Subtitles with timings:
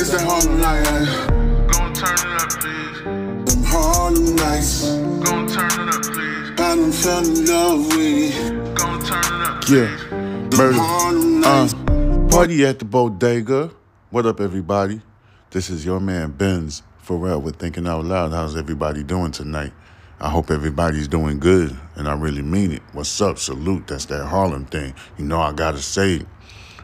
[0.00, 1.26] It's that Harlem night, eh?
[1.72, 3.52] Gon' turn it up, please.
[3.52, 4.94] Them Harlem nights.
[5.24, 6.50] Gon' turn it up, please.
[6.52, 8.74] I done fell in love with it.
[8.76, 9.74] Gon' turn it up, please.
[9.74, 10.08] Yeah.
[10.10, 10.78] Them Murder.
[10.78, 13.72] Harlem Uh, party at the bodega.
[14.10, 15.02] What up, everybody?
[15.50, 18.30] This is your man Benz Pharrell with Thinking Out Loud.
[18.30, 19.72] How's everybody doing tonight?
[20.20, 22.82] I hope everybody's doing good, and I really mean it.
[22.92, 23.40] What's up?
[23.40, 23.88] Salute.
[23.88, 24.94] That's that Harlem thing.
[25.18, 26.26] You know I gotta say it.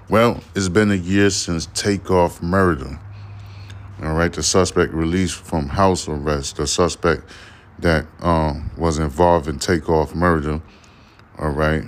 [0.08, 2.98] Well, it's been a year since Takeoff murder.
[4.04, 6.56] All right, the suspect released from house arrest.
[6.56, 7.22] The suspect
[7.78, 10.60] that um, was involved in Takeoff murder.
[11.38, 11.84] All right,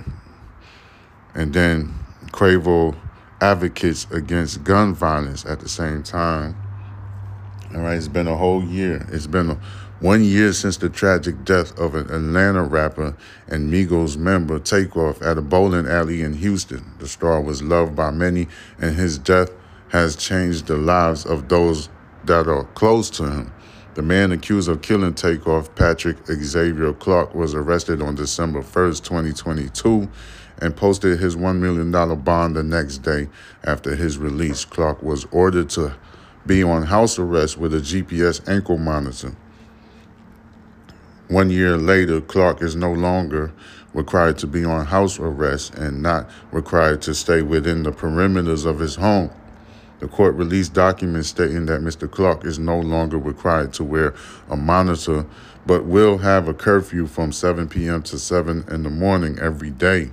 [1.35, 1.93] and then
[2.31, 2.95] Quavo
[3.39, 6.57] advocates against gun violence at the same time.
[7.75, 9.07] All right, it's been a whole year.
[9.11, 9.59] It's been a,
[9.99, 13.15] one year since the tragic death of an Atlanta rapper
[13.47, 16.93] and Migos member Takeoff at a bowling alley in Houston.
[16.97, 18.47] The star was loved by many,
[18.79, 19.51] and his death
[19.89, 21.89] has changed the lives of those
[22.27, 23.53] that are close to him.
[23.95, 30.07] The man accused of killing Takeoff, Patrick Xavier Clark, was arrested on December 1st, 2022,
[30.61, 33.27] and posted his $1 million bond the next day
[33.63, 34.65] after his release.
[34.65, 35.95] Clark was ordered to
[36.45, 39.35] be on house arrest with a GPS ankle monitor.
[41.27, 43.51] One year later, Clark is no longer
[43.93, 48.79] required to be on house arrest and not required to stay within the perimeters of
[48.79, 49.31] his home.
[49.99, 52.09] The court released documents stating that Mr.
[52.09, 54.13] Clark is no longer required to wear
[54.49, 55.25] a monitor,
[55.65, 58.03] but will have a curfew from 7 p.m.
[58.03, 60.11] to 7 in the morning every day.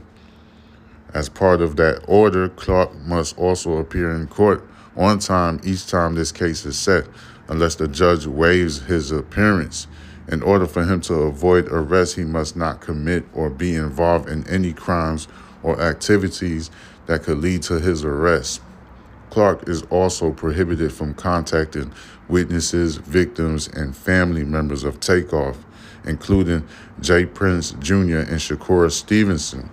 [1.12, 6.14] As part of that order, Clark must also appear in court on time each time
[6.14, 7.05] this case is set,
[7.48, 9.86] unless the judge waives his appearance.
[10.28, 14.48] In order for him to avoid arrest, he must not commit or be involved in
[14.48, 15.28] any crimes
[15.62, 16.70] or activities
[17.06, 18.62] that could lead to his arrest.
[19.34, 21.92] Clark is also prohibited from contacting
[22.28, 25.58] witnesses, victims, and family members of Takeoff,
[26.04, 26.64] including
[27.00, 28.18] Jay Prince Jr.
[28.18, 29.70] and Shakura Stevenson.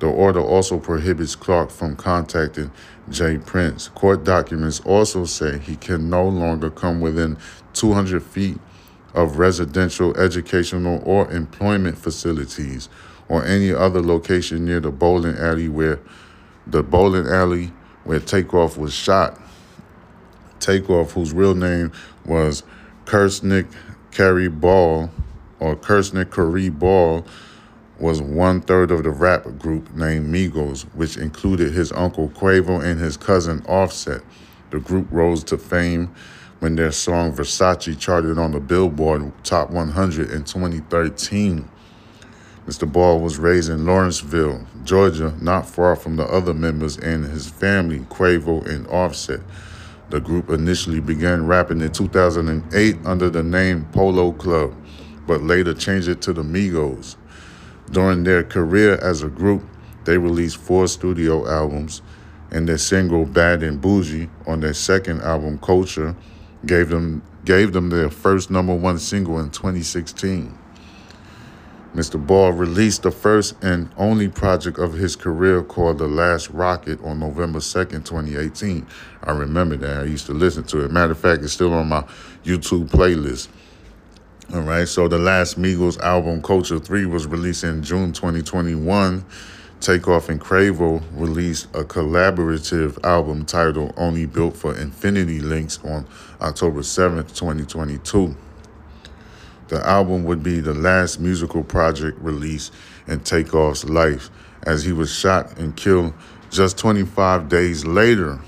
[0.00, 2.72] The order also prohibits Clark from contacting
[3.08, 3.86] Jay Prince.
[3.90, 7.38] Court documents also say he can no longer come within
[7.74, 8.58] 200 feet
[9.14, 12.88] of residential, educational, or employment facilities
[13.28, 16.00] or any other location near the bowling alley where
[16.66, 17.70] the bowling alley
[18.04, 19.40] where Takeoff was shot.
[20.58, 21.92] Takeoff, whose real name
[22.24, 22.62] was
[23.04, 23.66] Kirsnick
[24.10, 25.10] Kerry Ball
[25.58, 27.26] or Kirsnick Curry Ball,
[27.98, 32.98] was one third of the rap group named Migos, which included his uncle Quavo and
[32.98, 34.22] his cousin Offset.
[34.70, 36.14] The group rose to fame
[36.60, 41.68] when their song Versace charted on the Billboard Top 100 in 2013.
[42.66, 42.90] Mr.
[42.90, 48.00] Ball was raised in Lawrenceville, Georgia, not far from the other members and his family,
[48.10, 49.40] Quavo and Offset.
[50.10, 54.74] The group initially began rapping in 2008 under the name Polo Club,
[55.26, 57.16] but later changed it to the Migos.
[57.90, 59.62] During their career as a group,
[60.04, 62.02] they released four studio albums,
[62.50, 66.16] and their single Bad and Bougie on their second album, Culture,
[66.66, 70.56] gave them gave them their first number one single in 2016.
[71.94, 72.24] Mr.
[72.24, 77.18] Ball released the first and only project of his career called The Last Rocket on
[77.18, 78.86] November 2nd, 2018.
[79.24, 80.02] I remember that.
[80.02, 80.92] I used to listen to it.
[80.92, 82.02] Matter of fact, it's still on my
[82.44, 83.48] YouTube playlist.
[84.54, 89.24] All right, so the last Migos album, Culture 3, was released in June 2021.
[89.80, 96.06] Takeoff and Quavo released a collaborative album titled Only Built for Infinity Links on
[96.40, 98.36] October 7th, 2022.
[99.70, 102.72] The album would be the last musical project released
[103.06, 104.28] in Takeoff's life
[104.64, 106.12] as he was shot and killed
[106.50, 108.40] just 25 days later.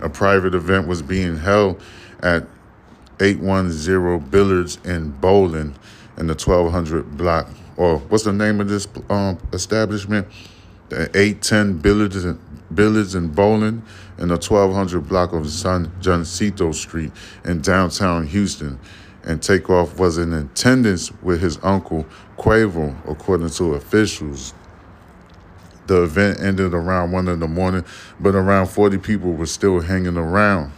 [0.00, 1.82] A private event was being held
[2.22, 2.46] at
[3.18, 5.74] 810 Billiards in Bowling
[6.16, 7.48] in the 1200 block.
[7.76, 10.28] Or what's the name of this um, establishment?
[10.90, 12.38] The 810 Billiards and
[12.72, 13.82] Billiards and Bowling
[14.18, 17.10] in the 1200 block of San Jacinto Street
[17.44, 18.78] in downtown Houston.
[19.24, 24.52] And Takeoff was in attendance with his uncle Quavo, according to officials.
[25.86, 27.84] The event ended around 1 in the morning,
[28.18, 30.72] but around 40 people were still hanging around.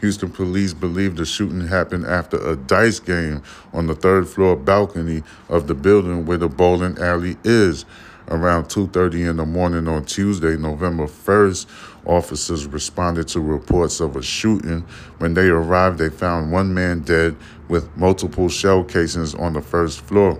[0.00, 3.40] Houston police believe the shooting happened after a dice game
[3.72, 7.84] on the third floor balcony of the building where the bowling alley is.
[8.28, 11.66] Around 2:30 in the morning on Tuesday, November 1st,
[12.06, 14.84] officers responded to reports of a shooting.
[15.18, 17.36] When they arrived, they found one man dead
[17.68, 20.38] with multiple shell casings on the first floor.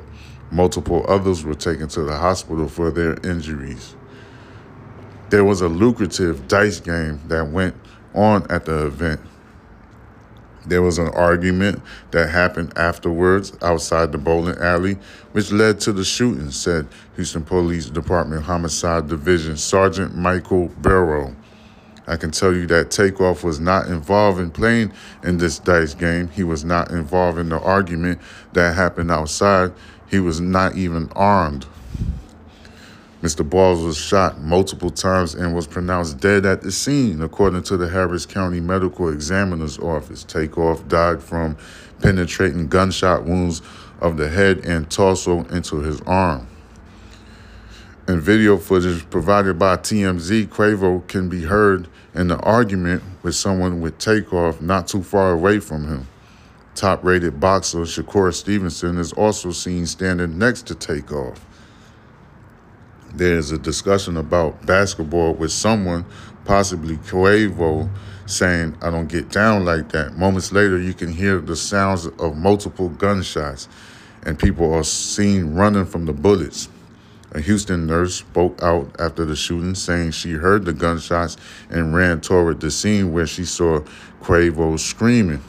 [0.51, 3.95] Multiple others were taken to the hospital for their injuries.
[5.31, 7.75] There was a lucrative dice game that went
[8.15, 9.21] on at the event.
[10.67, 11.83] There was an argument
[12.13, 14.97] that happened afterwards outside the bowling alley,
[15.33, 16.87] which led to the shooting, said
[17.17, 21.35] Houston Police Department Homicide Division Sergeant Michael Burrow.
[22.07, 24.93] I can tell you that Takeoff was not involved in playing
[25.23, 26.29] in this dice game.
[26.29, 28.21] He was not involved in the argument
[28.53, 29.73] that happened outside.
[30.11, 31.67] He was not even armed.
[33.23, 33.49] Mr.
[33.49, 37.89] Balls was shot multiple times and was pronounced dead at the scene, according to the
[37.89, 40.25] Harris County Medical Examiner's Office.
[40.25, 41.57] Takeoff died from
[42.01, 43.63] penetrating gunshot wounds
[44.01, 46.49] of the head and torso into his arm.
[48.09, 51.87] In video footage provided by TMZ, Quavo can be heard
[52.17, 56.09] in the argument with someone with Takeoff not too far away from him.
[56.75, 61.47] Top rated boxer Shakur Stevenson is also seen standing next to Takeoff
[63.15, 66.05] there's a discussion about basketball with someone,
[66.45, 67.91] possibly Quavo,
[68.27, 70.17] saying, I don't get down like that.
[70.17, 73.69] Moments later, you can hear the sounds of multiple gunshots,
[74.25, 76.69] and people are seen running from the bullets.
[77.33, 81.37] A Houston nurse spoke out after the shooting, saying she heard the gunshots
[81.71, 83.81] and ran toward the scene where she saw
[84.23, 85.43] Quavo screaming.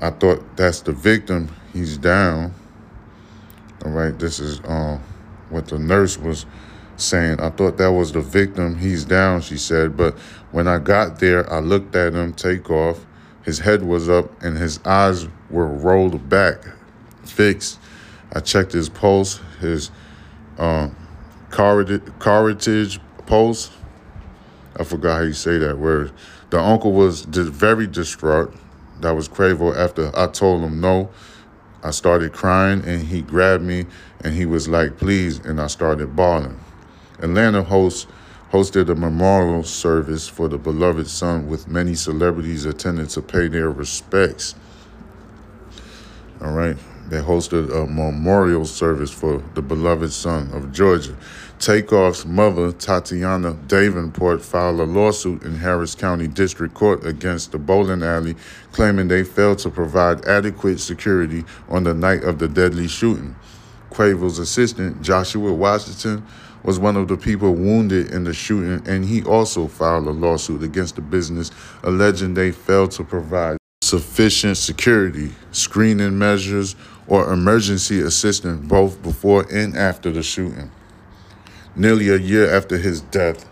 [0.00, 1.48] I thought that's the victim.
[1.72, 2.54] He's down.
[3.84, 5.00] All right, this is um
[5.50, 6.46] what the nurse was
[6.96, 7.40] saying.
[7.40, 8.78] I thought that was the victim.
[8.78, 9.96] He's down, she said.
[9.96, 10.18] But
[10.52, 13.04] when I got there, I looked at him take off.
[13.42, 16.64] His head was up and his eyes were rolled back,
[17.24, 17.78] fixed.
[18.32, 19.90] I checked his pulse, his
[20.58, 20.96] um,
[21.50, 23.70] carotid pulse.
[24.78, 26.12] I forgot how you say that word.
[26.50, 28.54] The uncle was very distraught.
[29.00, 31.10] That was Quavo after I told him no.
[31.82, 33.86] I started crying and he grabbed me
[34.26, 35.38] and he was like, please.
[35.38, 36.58] And I started bawling.
[37.20, 38.08] Atlanta hosts
[38.50, 43.70] hosted a memorial service for the beloved son with many celebrities attending to pay their
[43.70, 44.56] respects.
[46.40, 46.76] All right.
[47.08, 51.16] They hosted a memorial service for the beloved son of Georgia.
[51.60, 58.02] Takeoff's mother, Tatiana Davenport, filed a lawsuit in Harris County District Court against the bowling
[58.02, 58.34] alley,
[58.72, 63.36] claiming they failed to provide adequate security on the night of the deadly shooting.
[63.96, 66.22] Quavo's assistant, Joshua Washington,
[66.62, 70.62] was one of the people wounded in the shooting, and he also filed a lawsuit
[70.62, 71.50] against the business,
[71.82, 76.76] alleging they failed to provide sufficient security, screening measures,
[77.06, 80.70] or emergency assistance both before and after the shooting.
[81.74, 83.48] Nearly a year after his death,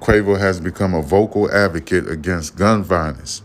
[0.00, 3.40] Quavo has become a vocal advocate against gun violence.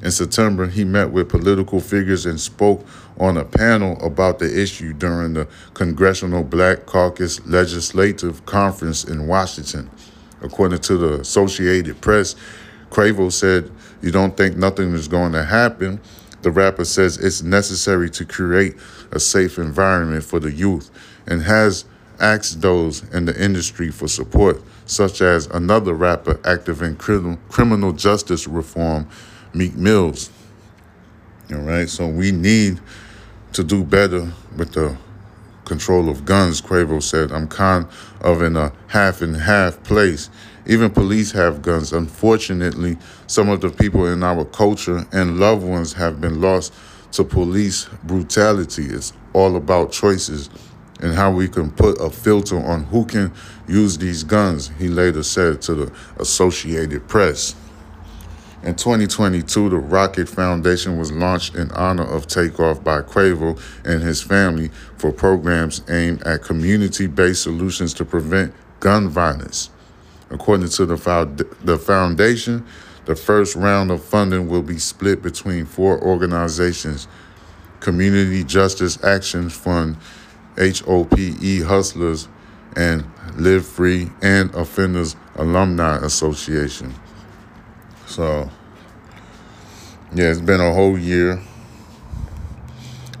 [0.00, 2.86] In September, he met with political figures and spoke
[3.18, 9.90] on a panel about the issue during the Congressional Black Caucus Legislative Conference in Washington.
[10.40, 12.36] According to the Associated Press,
[12.90, 16.00] Quavo said, You don't think nothing is going to happen?
[16.42, 18.76] The rapper says it's necessary to create
[19.10, 20.90] a safe environment for the youth
[21.26, 21.84] and has
[22.20, 28.46] asked those in the industry for support, such as another rapper active in criminal justice
[28.46, 29.08] reform,
[29.54, 30.30] Meek Mills.
[31.50, 32.80] All right, so we need
[33.52, 34.96] to do better with the
[35.64, 37.32] control of guns, Quavo said.
[37.32, 37.86] I'm kind
[38.20, 40.30] of in a half and half place.
[40.66, 41.92] Even police have guns.
[41.92, 46.74] Unfortunately, some of the people in our culture and loved ones have been lost
[47.12, 48.86] to police brutality.
[48.86, 50.50] It's all about choices
[51.00, 53.32] and how we can put a filter on who can
[53.68, 57.54] use these guns, he later said to the Associated Press.
[58.64, 64.20] In 2022, the Rocket Foundation was launched in honor of Takeoff by Quavo and his
[64.20, 69.70] family for programs aimed at community based solutions to prevent gun violence.
[70.30, 72.66] According to the, the foundation,
[73.04, 77.06] the first round of funding will be split between four organizations
[77.78, 79.96] Community Justice Action Fund,
[80.56, 82.28] HOPE Hustlers,
[82.74, 83.04] and
[83.36, 86.92] Live Free and Offenders Alumni Association.
[88.08, 88.50] So,
[90.14, 91.42] yeah, it's been a whole year.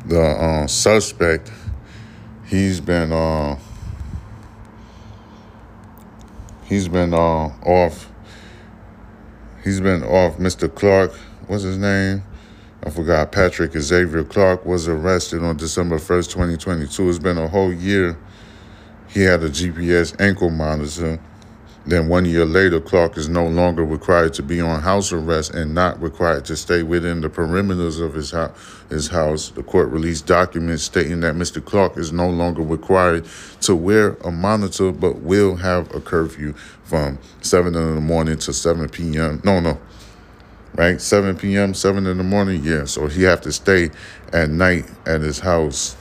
[0.06, 1.52] The uh, suspect,
[2.46, 3.58] he's been uh,
[6.64, 7.18] he's been uh,
[7.66, 8.10] off.
[9.62, 10.38] He's been off.
[10.38, 10.74] Mr.
[10.74, 11.12] Clark,
[11.48, 12.22] what's his name?
[12.82, 13.30] I forgot.
[13.30, 17.10] Patrick Xavier Clark was arrested on December 1st, 2022.
[17.10, 18.16] It's been a whole year.
[19.08, 21.20] He had a GPS ankle monitor
[21.90, 25.74] then one year later, Clark is no longer required to be on house arrest and
[25.74, 28.52] not required to stay within the perimeters of his, ho-
[28.90, 29.50] his house.
[29.50, 31.64] The court released documents stating that Mr.
[31.64, 33.26] Clark is no longer required
[33.62, 36.54] to wear a monitor but will have a curfew
[36.84, 39.40] from 7 in the morning to 7 p.m.
[39.44, 39.78] No, no.
[40.76, 41.00] right?
[41.00, 42.84] 7 p.m., 7 in the morning, yeah.
[42.86, 43.90] So he have to stay
[44.32, 45.96] at night at his house.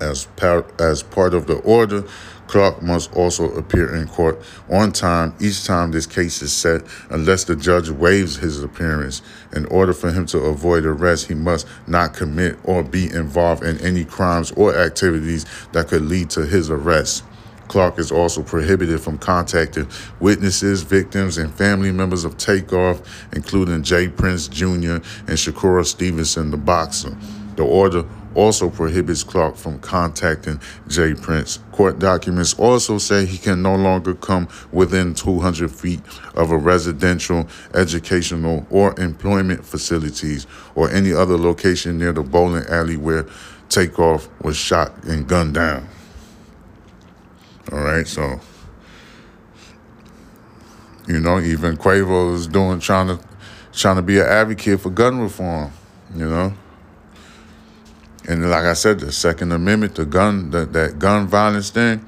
[0.00, 2.04] As par- as part of the order,
[2.48, 4.40] Clark must also appear in court
[4.70, 9.22] on time each time this case is set, unless the judge waives his appearance.
[9.54, 13.78] In order for him to avoid arrest, he must not commit or be involved in
[13.78, 17.22] any crimes or activities that could lead to his arrest.
[17.68, 19.86] Clark is also prohibited from contacting
[20.20, 24.64] witnesses, victims, and family members of Takeoff, including Jay Prince Jr.
[24.94, 27.14] and Shakura Stevenson, the boxer.
[27.56, 28.04] The order
[28.38, 31.58] also prohibits Clark from contacting Jay Prince.
[31.72, 36.00] Court documents also say he can no longer come within 200 feet
[36.34, 42.96] of a residential, educational, or employment facilities or any other location near the bowling alley
[42.96, 43.26] where
[43.70, 45.88] Takeoff was shot and gunned down.
[47.72, 48.40] All right, so
[51.08, 53.18] you know, even Quavo is doing trying to
[53.72, 55.72] trying to be an advocate for gun reform.
[56.14, 56.54] You know,
[58.28, 62.04] and like I said, the Second Amendment, the gun, the, that gun violence thing,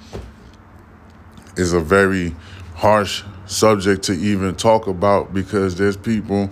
[1.56, 2.36] is a very
[2.74, 6.50] harsh subject to even talk about because there's people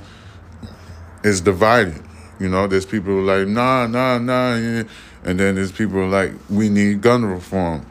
[1.23, 2.03] it's divided.
[2.41, 4.85] You know, there's people like nah, nah, nah, yeah.
[5.25, 7.85] and then there's people like we need gun reform.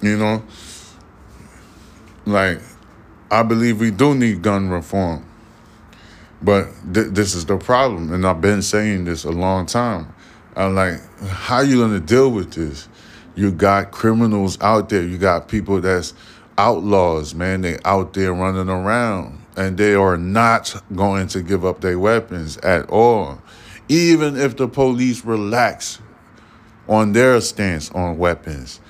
[0.00, 0.42] You know,
[2.24, 2.60] like
[3.30, 5.26] I believe we do need gun reform,
[6.40, 10.14] but th- this is the problem, and I've been saying this a long time.
[10.60, 12.88] I'm like, how are you gonna deal with this?
[13.34, 15.02] You got criminals out there.
[15.02, 16.12] You got people that's
[16.58, 17.62] outlaws, man.
[17.62, 22.58] They out there running around, and they are not going to give up their weapons
[22.58, 23.40] at all,
[23.88, 26.00] even if the police relax
[26.88, 28.80] on their stance on weapons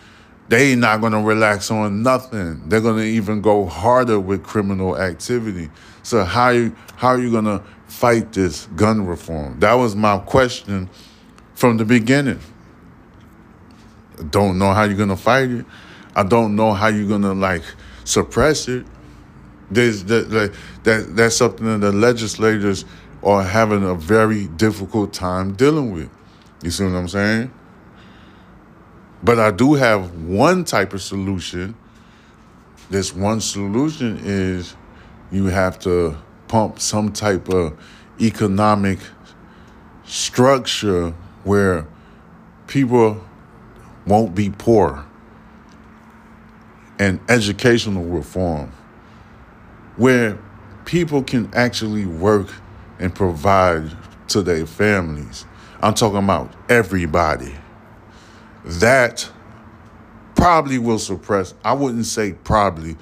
[0.51, 2.69] they not going to relax on nothing.
[2.69, 5.71] They're going to even go harder with criminal activity.
[6.03, 9.61] So how you, how are you going to fight this gun reform?
[9.61, 10.91] That was my question
[11.61, 12.41] from the beginning.
[14.19, 15.67] I don't know how you're to fight it.
[16.17, 17.63] I don't know how you're to like
[18.05, 18.87] suppress it.
[19.71, 22.87] There's that, that, that that's something that the legislators
[23.23, 26.09] are having a very difficult time dealing with.
[26.63, 27.53] You see what I'm saying?
[29.23, 31.77] But I do have one type of solution.
[32.89, 34.75] This one solution is
[35.31, 36.17] you have to
[36.49, 37.79] pump some type of
[38.19, 38.99] economic
[40.07, 41.87] structure where
[42.67, 43.25] people
[44.07, 45.05] won't be poor.
[46.99, 48.73] And educational reform
[49.97, 50.39] where
[50.85, 52.49] people can actually work
[52.99, 53.91] and provide
[54.29, 55.47] to their families.
[55.83, 57.55] I'm talking about everybody.
[58.65, 59.31] That
[60.35, 62.97] probably will suppress, I wouldn't say probably,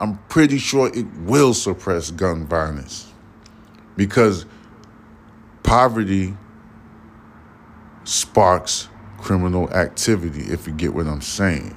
[0.00, 3.12] I'm pretty sure it will suppress gun violence.
[3.96, 4.46] Because
[5.62, 6.36] poverty
[8.04, 8.88] sparks
[9.18, 11.76] criminal activity, if you get what I'm saying.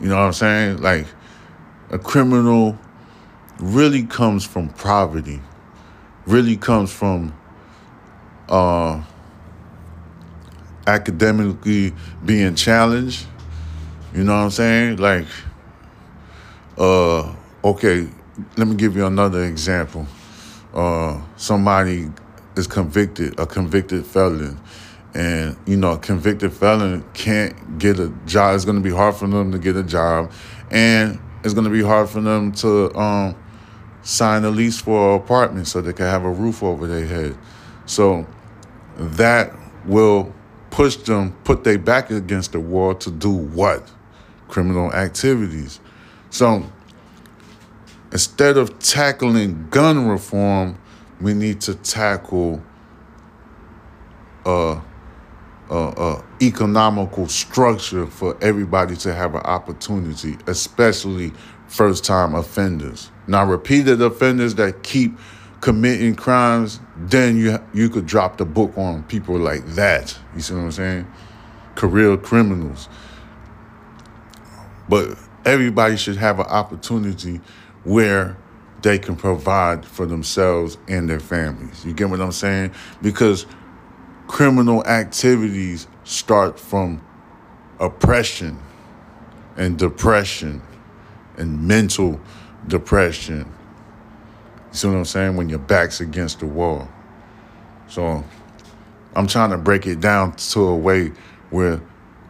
[0.00, 0.82] You know what I'm saying?
[0.82, 1.06] Like,
[1.90, 2.78] a criminal
[3.58, 5.40] really comes from poverty,
[6.26, 7.32] really comes from
[8.48, 9.02] uh,
[10.86, 11.94] academically
[12.24, 13.26] being challenged.
[14.14, 14.96] You know what I'm saying?
[14.98, 15.26] Like,
[16.76, 17.34] uh,
[17.64, 18.08] okay,
[18.56, 20.06] let me give you another example.
[20.72, 22.10] Uh, somebody
[22.56, 24.60] is convicted, a convicted felon,
[25.14, 28.54] and you know, a convicted felon can't get a job.
[28.54, 30.32] It's going to be hard for them to get a job,
[30.70, 33.36] and it's going to be hard for them to um,
[34.02, 37.36] sign a lease for an apartment so they can have a roof over their head.
[37.86, 38.26] So
[38.96, 39.52] that
[39.84, 40.32] will
[40.70, 43.90] push them, put their back against the wall to do what?
[44.48, 45.80] Criminal activities.
[46.30, 46.64] So
[48.10, 50.78] instead of tackling gun reform,
[51.20, 52.62] we need to tackle
[54.44, 54.80] a,
[55.70, 61.32] a, a economical structure for everybody to have an opportunity, especially
[61.68, 63.10] first time offenders.
[63.26, 65.16] Now, repeated offenders that keep
[65.60, 70.18] committing crimes, then you you could drop the book on people like that.
[70.34, 71.06] You see what I'm saying?
[71.74, 72.88] Career criminals.
[74.88, 75.16] But
[75.46, 77.40] everybody should have an opportunity
[77.84, 78.36] where
[78.84, 81.84] they can provide for themselves and their families.
[81.84, 82.72] You get what I'm saying?
[83.02, 83.46] Because
[84.28, 87.04] criminal activities start from
[87.80, 88.58] oppression
[89.56, 90.62] and depression
[91.36, 92.20] and mental
[92.68, 93.52] depression
[94.74, 95.36] you see what I'm saying?
[95.36, 96.88] When your back's against the wall.
[97.86, 98.24] So
[99.14, 101.12] I'm trying to break it down to a way
[101.50, 101.80] where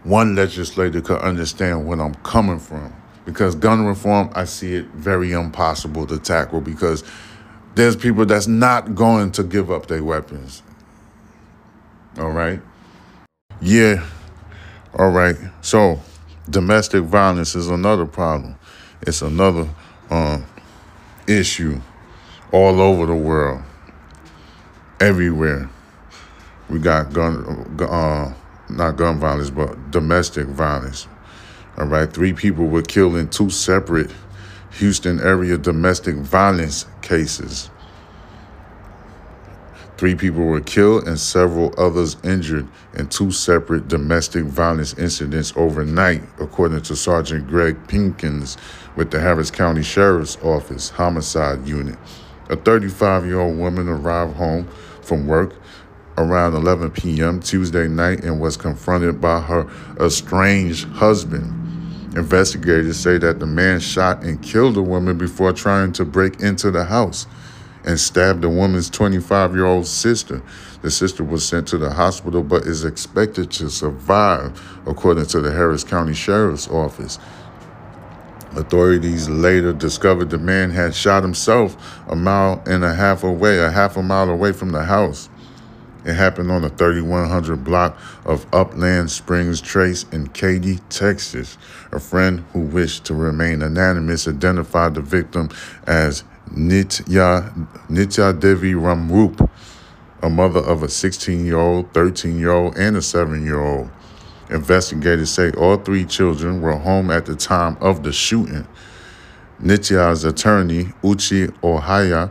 [0.02, 2.92] one legislator could understand where I'm coming from.
[3.24, 7.04] Because gun reform, I see it very impossible to tackle because
[7.74, 10.62] there's people that's not going to give up their weapons.
[12.18, 12.60] All right?
[13.60, 14.06] Yeah.
[14.96, 15.36] All right.
[15.62, 16.00] So,
[16.48, 18.56] domestic violence is another problem.
[19.02, 19.68] It's another
[20.10, 20.44] um,
[21.26, 21.80] issue
[22.52, 23.62] all over the world,
[25.00, 25.68] everywhere.
[26.68, 28.32] We got gun, uh,
[28.70, 31.08] not gun violence, but domestic violence.
[31.76, 34.10] All right, three people were killed in two separate
[34.78, 37.70] Houston area domestic violence cases.
[39.96, 46.22] Three people were killed and several others injured in two separate domestic violence incidents overnight,
[46.40, 48.56] according to Sergeant Greg Pinkins
[48.96, 51.96] with the Harris County Sheriff's Office Homicide Unit.
[52.50, 54.68] A 35 year old woman arrived home
[55.00, 55.54] from work
[56.18, 57.40] around 11 p.m.
[57.40, 59.68] Tuesday night and was confronted by her
[60.00, 61.63] estranged husband.
[62.16, 66.70] Investigators say that the man shot and killed the woman before trying to break into
[66.70, 67.26] the house
[67.84, 70.40] and stabbed the woman's 25 year old sister.
[70.82, 75.50] The sister was sent to the hospital but is expected to survive, according to the
[75.50, 77.18] Harris County Sheriff's Office.
[78.52, 81.76] Authorities later discovered the man had shot himself
[82.08, 85.28] a mile and a half away, a half a mile away from the house.
[86.04, 91.56] It happened on the 3100 block of Upland Springs Trace in Katy, Texas.
[91.92, 95.48] A friend who wished to remain anonymous identified the victim
[95.86, 99.50] as Nitya, Nitya Devi Ramrup,
[100.22, 103.90] a mother of a 16 year old, 13 year old, and a 7 year old.
[104.50, 108.66] Investigators say all three children were home at the time of the shooting.
[109.62, 112.30] Nitya's attorney, Uchi Ohaya,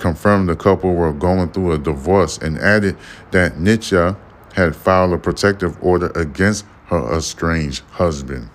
[0.00, 2.96] confirmed the couple were going through a divorce and added
[3.30, 4.16] that Nitya
[4.54, 8.50] had filed a protective order against her estranged husband.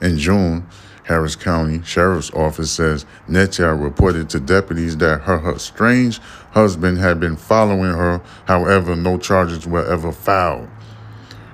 [0.00, 0.66] In June,
[1.04, 7.36] Harris County Sheriff's Office says Nitya reported to deputies that her estranged husband had been
[7.36, 8.22] following her.
[8.46, 10.68] However, no charges were ever filed.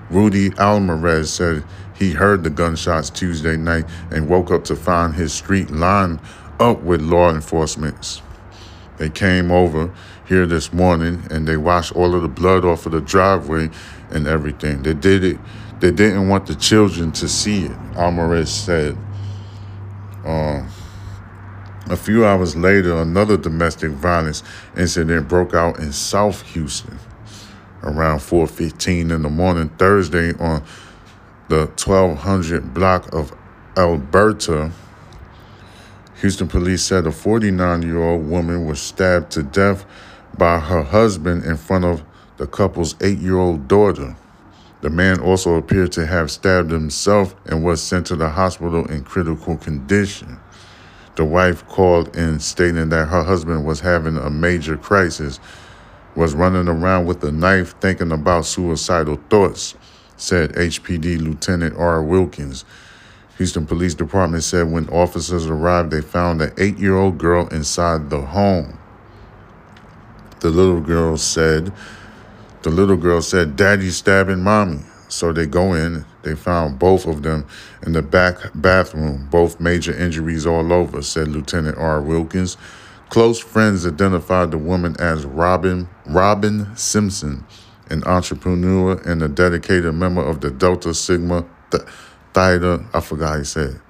[0.08, 5.32] Rudy Almarez said he heard the gunshots Tuesday night and woke up to find his
[5.32, 6.20] street lined
[6.58, 8.22] up with law enforcement.
[9.00, 9.90] They came over
[10.26, 13.70] here this morning and they washed all of the blood off of the driveway
[14.10, 14.82] and everything.
[14.82, 15.38] They did it.
[15.80, 18.98] They didn't want the children to see it, Almarez said.
[20.22, 20.68] Uh,
[21.88, 24.42] a few hours later, another domestic violence
[24.76, 26.98] incident broke out in South Houston
[27.82, 30.62] around 4:15 in the morning Thursday on
[31.48, 33.32] the 1200 block of
[33.78, 34.72] Alberta.
[36.20, 39.86] Houston police said a 49-year-old woman was stabbed to death
[40.36, 42.04] by her husband in front of
[42.36, 44.14] the couple's 8-year-old daughter.
[44.82, 49.02] The man also appeared to have stabbed himself and was sent to the hospital in
[49.02, 50.38] critical condition.
[51.16, 55.40] The wife called in stating that her husband was having a major crisis
[56.14, 59.74] was running around with a knife thinking about suicidal thoughts,
[60.18, 62.02] said HPD Lieutenant R.
[62.02, 62.66] Wilkins.
[63.40, 68.10] Houston Police Department said when officers arrived, they found an eight year old girl inside
[68.10, 68.78] the home.
[70.40, 71.72] The little girl said,
[72.60, 74.80] the little girl said, Daddy's stabbing mommy.
[75.08, 77.46] So they go in, they found both of them
[77.82, 82.02] in the back bathroom, both major injuries all over, said Lieutenant R.
[82.02, 82.58] Wilkins.
[83.08, 87.46] Close friends identified the woman as Robin Robin Simpson,
[87.88, 91.46] an entrepreneur and a dedicated member of the Delta Sigma
[92.34, 92.84] Theta.
[92.92, 93.80] I forgot how you said.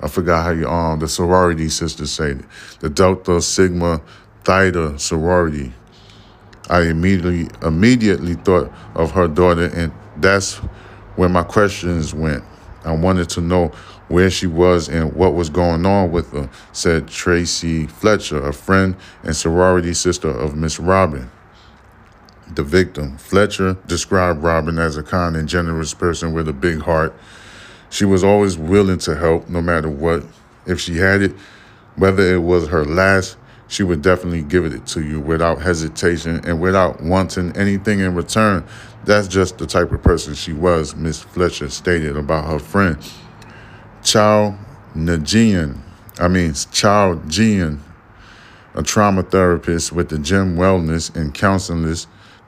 [0.00, 2.44] I forgot how you um the sorority sisters say it.
[2.80, 4.00] The Delta Sigma
[4.44, 5.72] Theta sorority.
[6.68, 10.56] I immediately immediately thought of her daughter, and that's
[11.16, 12.44] where my questions went.
[12.84, 13.68] I wanted to know
[14.08, 18.96] where she was and what was going on with her, said Tracy Fletcher, a friend
[19.22, 21.30] and sorority sister of Miss Robin.
[22.54, 27.14] The victim, Fletcher, described Robin as a kind and generous person with a big heart.
[27.88, 30.24] She was always willing to help, no matter what.
[30.66, 31.32] If she had it,
[31.96, 33.36] whether it was her last,
[33.68, 38.64] she would definitely give it to you without hesitation and without wanting anything in return.
[39.04, 42.98] That's just the type of person she was, Miss Fletcher stated about her friend.
[44.02, 44.58] Chow
[44.94, 45.78] Najian,
[46.18, 47.78] I mean Chow Jian,
[48.74, 51.96] a trauma therapist with the Gym Wellness and Counseling,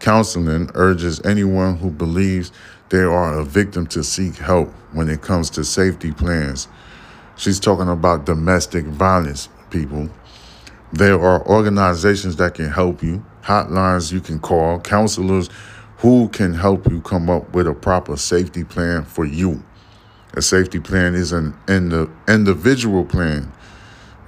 [0.04, 2.52] counseling urges anyone who believes
[2.90, 6.68] they are a victim to seek help when it comes to safety plans.
[7.36, 10.10] She's talking about domestic violence, people.
[10.92, 15.48] There are organizations that can help you, hotlines you can call, counselors
[15.96, 19.64] who can help you come up with a proper safety plan for you.
[20.34, 23.50] A safety plan is an individual plan.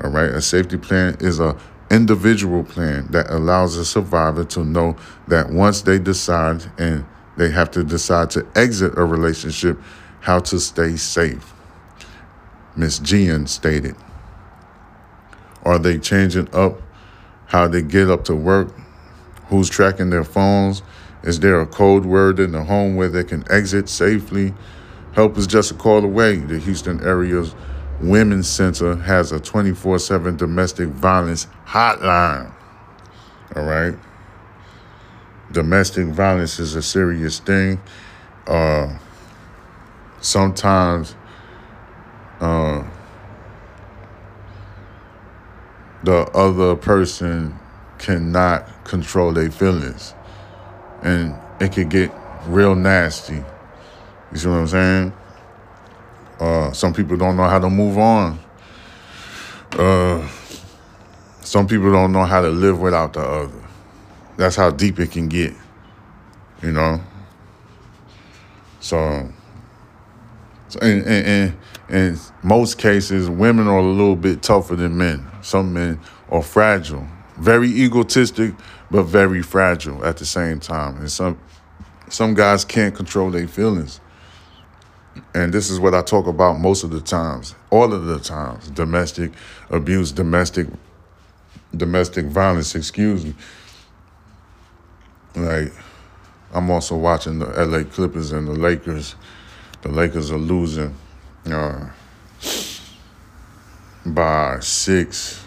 [0.03, 0.31] All right.
[0.31, 1.55] A safety plan is a
[1.91, 4.97] individual plan that allows a survivor to know
[5.29, 7.05] that once they decide and
[7.37, 9.79] they have to decide to exit a relationship,
[10.21, 11.53] how to stay safe.
[12.75, 13.97] Miss Gian stated.
[15.65, 16.81] Are they changing up
[17.47, 18.75] how they get up to work?
[19.49, 20.83] Who's tracking their phones?
[21.23, 24.55] Is there a code word in the home where they can exit safely?
[25.13, 26.37] Help is just a call away.
[26.37, 27.55] The Houston area's
[28.01, 32.53] Women's Center has a 24 7 domestic violence hotline.
[33.55, 33.95] All right.
[35.53, 37.81] Domestic violence is a serious thing.
[38.47, 38.99] Uh,
[40.21, 41.15] sometimes
[42.41, 42.85] uh,
[46.05, 47.59] the other person
[47.99, 50.15] cannot control their feelings.
[51.03, 52.13] And it could get
[52.47, 53.43] real nasty.
[54.33, 55.13] You see what I'm saying?
[56.39, 58.39] Uh, some people don't know how to move on.
[59.73, 60.27] Uh,
[61.41, 63.65] some people don't know how to live without the other.
[64.37, 65.55] That's how deep it can get,
[66.63, 67.01] you know.
[68.81, 69.29] So,
[70.69, 75.27] so in, in, in, in most cases, women are a little bit tougher than men.
[75.41, 77.07] Some men are fragile,
[77.39, 78.55] very egotistic,
[78.91, 80.99] but very fragile at the same time.
[80.99, 81.39] And some
[82.09, 84.01] some guys can't control their feelings
[85.35, 88.71] and this is what I talk about most of the times, all of the times,
[88.71, 89.33] domestic
[89.71, 90.67] abuse, domestic
[91.77, 93.35] domestic violence, excuse me.
[95.35, 95.73] Like
[96.53, 99.15] I'm also watching the LA Clippers and the Lakers.
[99.83, 100.95] The Lakers are losing
[101.47, 101.91] uh,
[104.07, 105.45] by six.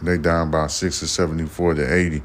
[0.00, 2.22] They down by six to 74 to 80.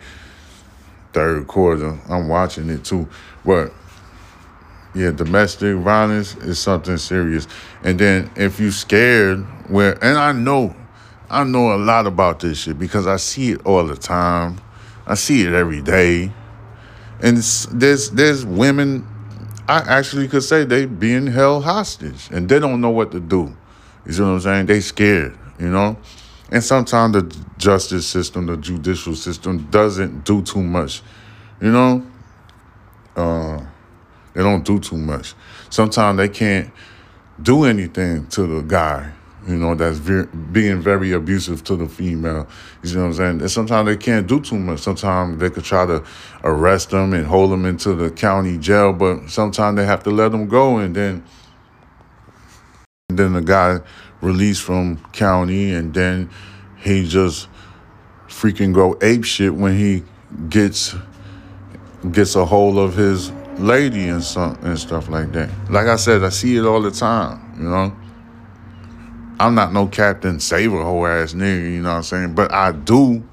[1.11, 1.99] Third quarter.
[2.09, 3.07] I'm watching it too.
[3.43, 3.73] But
[4.95, 7.47] yeah, domestic violence is something serious.
[7.83, 10.75] And then if you scared, where and I know,
[11.29, 14.61] I know a lot about this shit because I see it all the time.
[15.07, 16.31] I see it every day.
[17.21, 19.07] And there's there's women,
[19.67, 23.55] I actually could say they being held hostage and they don't know what to do.
[24.05, 24.65] You see what I'm saying?
[24.67, 25.97] They scared, you know?
[26.51, 31.01] And sometimes the justice system, the judicial system doesn't do too much,
[31.59, 32.05] you know?
[33.15, 33.61] Uh,
[34.33, 35.33] they don't do too much.
[35.69, 36.71] Sometimes they can't
[37.41, 39.11] do anything to the guy,
[39.47, 42.47] you know, that's being very abusive to the female.
[42.83, 43.41] You know what I'm saying?
[43.41, 44.79] And sometimes they can't do too much.
[44.79, 46.03] Sometimes they could try to
[46.43, 50.31] arrest them and hold them into the county jail, but sometimes they have to let
[50.31, 51.23] them go and then
[53.09, 53.79] and then the guy
[54.21, 56.29] released from county and then
[56.77, 57.47] he just
[58.27, 60.03] freaking go ape shit when he
[60.49, 60.95] gets
[62.11, 65.49] gets a hold of his lady and some and stuff like that.
[65.69, 67.95] Like I said, I see it all the time, you know.
[69.39, 72.35] I'm not no Captain Saver whole ass nigga, you know what I'm saying?
[72.35, 73.27] But I do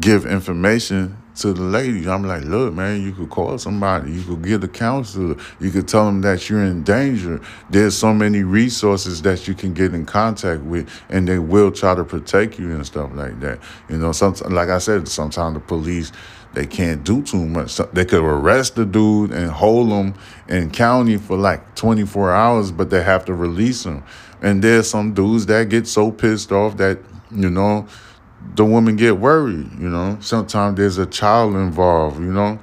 [0.00, 2.06] give information to the ladies.
[2.06, 5.86] I'm like, look, man, you could call somebody, you could get a counselor, you could
[5.86, 7.40] tell them that you're in danger.
[7.70, 11.94] There's so many resources that you can get in contact with, and they will try
[11.94, 13.60] to protect you and stuff like that.
[13.88, 16.10] You know, sometimes, like I said, sometimes the police
[16.56, 17.76] they can't do too much.
[17.92, 20.14] They could arrest the dude and hold him
[20.48, 24.02] in county for like 24 hours, but they have to release him.
[24.40, 26.98] And there's some dudes that get so pissed off that,
[27.30, 27.86] you know,
[28.54, 30.16] the woman get worried, you know.
[30.22, 32.58] Sometimes there's a child involved, you know.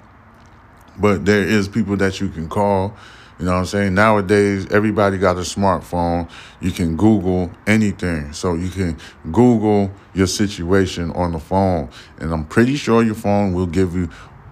[0.98, 2.98] But there is people that you can call
[3.44, 3.94] you know what I'm saying?
[3.94, 6.30] Nowadays, everybody got a smartphone.
[6.62, 8.32] You can Google anything.
[8.32, 8.98] So you can
[9.34, 11.90] Google your situation on the phone.
[12.20, 14.10] And I'm pretty sure your phone will give you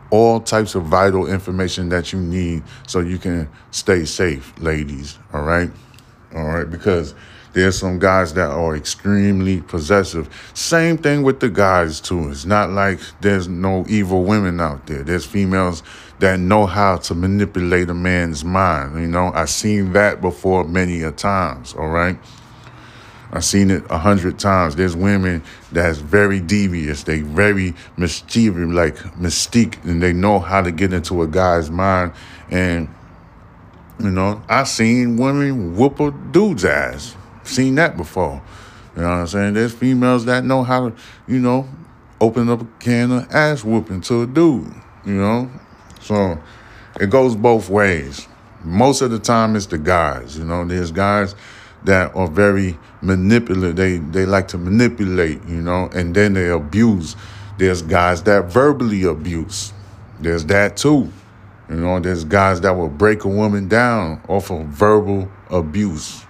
[0.10, 5.17] all types of vital information that you need so you can stay safe, ladies.
[5.32, 5.71] All right?
[6.36, 6.69] All right?
[6.69, 7.15] Because
[7.54, 10.30] there's some guys that are extremely possessive.
[10.54, 12.30] Same thing with the guys, too.
[12.30, 15.04] It's not like there's no evil women out there.
[15.04, 15.82] There's females
[16.21, 18.99] that know how to manipulate a man's mind.
[18.99, 22.17] You know, I've seen that before many a times, all right?
[23.34, 24.75] I've seen it a hundred times.
[24.75, 27.03] There's women that's very devious.
[27.03, 32.13] They very mischievous, like mystique, and they know how to get into a guy's mind.
[32.49, 32.89] And,
[33.99, 38.41] you know, I've seen women whoop a dude's ass seen that before.
[38.95, 39.53] You know what I'm saying?
[39.53, 40.95] There's females that know how to,
[41.27, 41.67] you know,
[42.19, 44.73] open up a can of ass whooping to a dude,
[45.05, 45.49] you know?
[46.01, 46.39] So
[46.99, 48.27] it goes both ways.
[48.63, 51.35] Most of the time it's the guys, you know, there's guys
[51.83, 53.75] that are very manipulative.
[53.75, 57.15] They they like to manipulate, you know, and then they abuse.
[57.57, 59.73] There's guys that verbally abuse.
[60.19, 61.11] There's that too.
[61.69, 66.25] You know, there's guys that will break a woman down off of verbal abuse.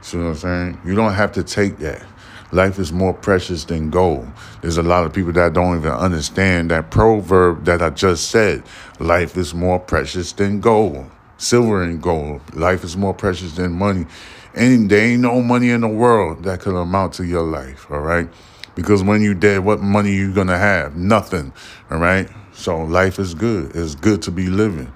[0.00, 0.80] See what I'm saying?
[0.84, 2.04] You don't have to take that.
[2.50, 4.28] Life is more precious than gold.
[4.60, 8.62] There's a lot of people that don't even understand that proverb that I just said.
[9.02, 11.10] Life is more precious than gold.
[11.36, 12.40] Silver and gold.
[12.54, 14.06] Life is more precious than money.
[14.54, 17.98] And there ain't no money in the world that could amount to your life, all
[17.98, 18.28] right?
[18.76, 20.94] Because when you dead, what money you gonna have?
[20.94, 21.52] Nothing.
[21.90, 22.28] All right.
[22.52, 23.74] So life is good.
[23.74, 24.92] It's good to be living.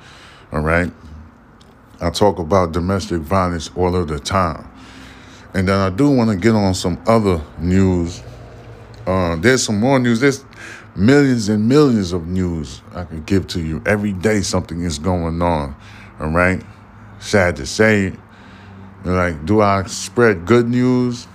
[0.52, 0.92] All right.
[2.00, 4.70] I talk about domestic violence all of the time.
[5.52, 8.22] And then I do want to get on some other news.
[9.04, 10.20] Uh, there's some more news.
[10.20, 10.44] There's
[10.96, 13.82] millions and millions of news I can give to you.
[13.86, 15.76] Every day something is going on.
[16.20, 16.62] All right.
[17.18, 18.12] Sad to say.
[19.04, 21.28] Like, do I spread good news?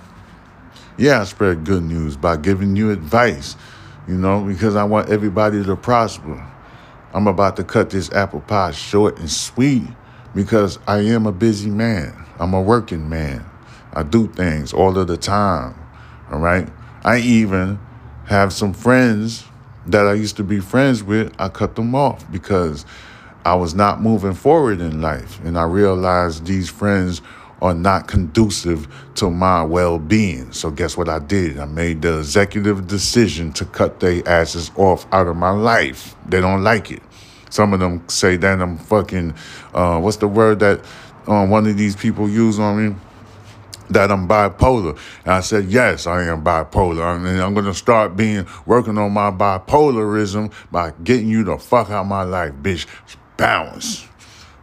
[0.98, 3.56] Yeah, I spread good news by giving you advice,
[4.06, 6.46] you know, because I want everybody to prosper.
[7.14, 9.84] I'm about to cut this apple pie short and sweet
[10.34, 12.14] because I am a busy man.
[12.38, 13.44] I'm a working man.
[13.92, 15.74] I do things all of the time.
[16.30, 16.68] All right.
[17.04, 17.78] I even
[18.26, 19.44] have some friends
[19.86, 21.32] that I used to be friends with.
[21.38, 22.86] I cut them off because
[23.44, 25.42] I was not moving forward in life.
[25.44, 27.22] And I realized these friends
[27.60, 30.52] are not conducive to my well being.
[30.52, 31.58] So, guess what I did?
[31.58, 36.16] I made the executive decision to cut their asses off out of my life.
[36.26, 37.02] They don't like it.
[37.50, 39.34] Some of them say that I'm fucking,
[39.74, 40.80] uh, what's the word that
[41.28, 42.96] uh, one of these people use on me?
[43.90, 44.98] That I'm bipolar.
[45.24, 47.16] And I said, yes, I am bipolar.
[47.16, 51.90] And I'm going to start being, working on my bipolarism by getting you the fuck
[51.90, 52.86] out of my life, bitch.
[53.36, 54.06] Balance.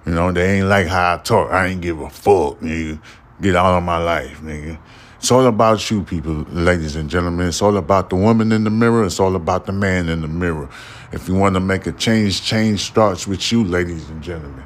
[0.05, 1.51] You know, they ain't like how I talk.
[1.51, 3.01] I ain't give a fuck, nigga.
[3.41, 4.79] Get out of my life, nigga.
[5.17, 7.49] It's all about you, people, ladies and gentlemen.
[7.49, 9.05] It's all about the woman in the mirror.
[9.05, 10.69] It's all about the man in the mirror.
[11.11, 14.63] If you want to make a change, change starts with you, ladies and gentlemen.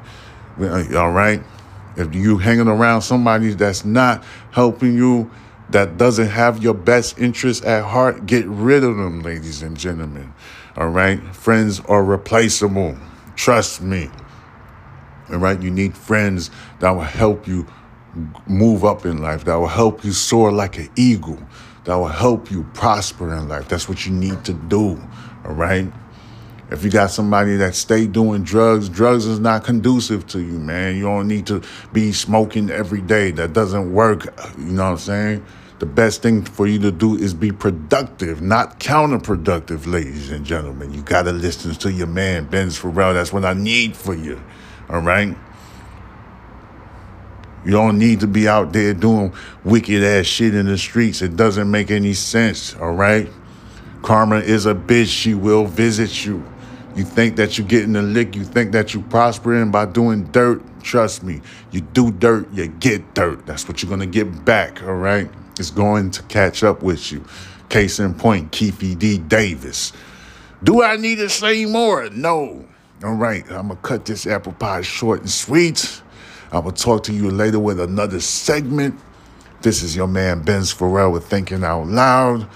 [0.96, 1.42] All right?
[1.96, 5.30] If you hanging around somebody that's not helping you,
[5.70, 10.32] that doesn't have your best interest at heart, get rid of them, ladies and gentlemen.
[10.76, 11.20] All right?
[11.34, 12.96] Friends are replaceable.
[13.36, 14.10] Trust me.
[15.30, 17.66] All right, you need friends that will help you
[18.46, 21.38] move up in life, that will help you soar like an eagle,
[21.84, 23.68] that will help you prosper in life.
[23.68, 25.00] That's what you need to do.
[25.44, 25.90] All right.
[26.70, 30.96] If you got somebody that stay doing drugs, drugs is not conducive to you, man.
[30.96, 33.30] You don't need to be smoking every day.
[33.32, 34.24] That doesn't work.
[34.58, 35.46] You know what I'm saying?
[35.80, 40.94] The best thing for you to do is be productive, not counterproductive, ladies and gentlemen.
[40.94, 43.12] You got to listen to your man, Benz Pharrell.
[43.12, 44.40] That's what I need for you.
[44.88, 45.36] All right?
[47.64, 51.22] You don't need to be out there doing wicked ass shit in the streets.
[51.22, 52.74] It doesn't make any sense.
[52.76, 53.28] All right?
[54.02, 55.08] Karma is a bitch.
[55.08, 56.44] She will visit you.
[56.96, 58.36] You think that you're getting a lick.
[58.36, 60.62] You think that you're prospering by doing dirt.
[60.82, 61.40] Trust me.
[61.72, 63.46] You do dirt, you get dirt.
[63.46, 64.82] That's what you're to get back.
[64.82, 65.30] All right?
[65.58, 67.24] It's going to catch up with you.
[67.68, 69.18] Case in point, Keffe D.
[69.18, 69.92] Davis.
[70.62, 72.08] Do I need to say more?
[72.10, 72.64] No.
[73.02, 76.00] All right, I'm gonna cut this apple pie short and sweet.
[76.52, 78.98] I will talk to you later with another segment.
[79.62, 82.48] This is your man Benz Pharrell with Thinking Out Loud.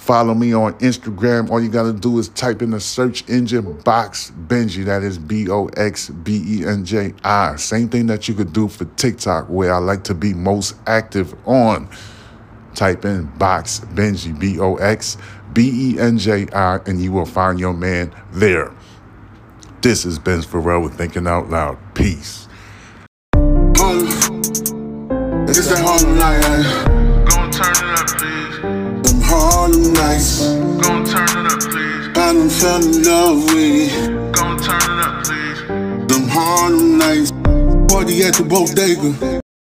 [0.00, 1.50] Follow me on Instagram.
[1.50, 4.82] All you gotta do is type in the search engine box Benji.
[4.86, 7.56] That is B O X B E N J I.
[7.56, 11.34] Same thing that you could do for TikTok, where I like to be most active
[11.46, 11.86] on.
[12.74, 15.18] Type in box Benji B O X
[15.52, 18.72] B E N J I, and you will find your man there.
[19.82, 21.76] This is Ben Pharrell with Thinking Out Loud.
[21.94, 22.48] Peace.
[25.46, 26.89] It's.
[29.92, 30.40] Nights.
[30.82, 32.08] Gon' turn it up, please.
[32.08, 34.32] I done fell in love with it.
[34.32, 35.60] Gon' turn it up, please.
[36.08, 37.32] Them Harlem nights.
[37.92, 39.40] Party at the bodega.